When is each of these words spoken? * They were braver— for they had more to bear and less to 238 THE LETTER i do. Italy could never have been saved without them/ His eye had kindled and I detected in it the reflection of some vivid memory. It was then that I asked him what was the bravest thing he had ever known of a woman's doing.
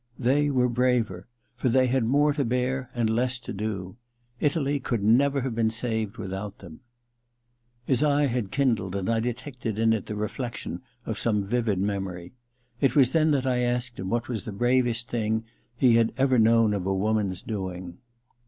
* 0.09 0.17
They 0.17 0.49
were 0.49 0.67
braver— 0.67 1.27
for 1.57 1.69
they 1.69 1.85
had 1.85 2.05
more 2.05 2.33
to 2.33 2.43
bear 2.43 2.89
and 2.95 3.07
less 3.07 3.37
to 3.37 3.53
238 3.53 3.53
THE 3.53 3.69
LETTER 3.69 3.89
i 3.91 3.91
do. 3.91 4.45
Italy 4.71 4.79
could 4.79 5.03
never 5.03 5.41
have 5.41 5.53
been 5.53 5.69
saved 5.69 6.17
without 6.17 6.57
them/ 6.57 6.79
His 7.85 8.01
eye 8.03 8.25
had 8.25 8.49
kindled 8.49 8.95
and 8.95 9.07
I 9.07 9.19
detected 9.19 9.77
in 9.77 9.93
it 9.93 10.07
the 10.07 10.15
reflection 10.15 10.81
of 11.05 11.19
some 11.19 11.45
vivid 11.45 11.77
memory. 11.77 12.33
It 12.79 12.95
was 12.95 13.11
then 13.11 13.29
that 13.29 13.45
I 13.45 13.59
asked 13.59 13.99
him 13.99 14.09
what 14.09 14.27
was 14.27 14.43
the 14.45 14.51
bravest 14.51 15.07
thing 15.07 15.43
he 15.77 15.97
had 15.97 16.13
ever 16.17 16.39
known 16.39 16.73
of 16.73 16.87
a 16.87 16.95
woman's 16.95 17.43
doing. 17.43 17.99